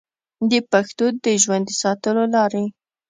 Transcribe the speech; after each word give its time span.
د 0.49 0.51
پښتو 0.71 1.05
د 1.23 1.25
ژوندي 1.43 1.73
ساتلو 1.83 2.23
لارې 2.35 2.65